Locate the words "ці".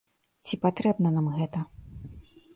0.49-0.57